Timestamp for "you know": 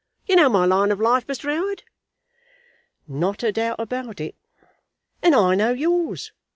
0.25-0.49